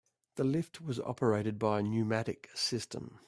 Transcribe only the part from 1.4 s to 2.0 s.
by a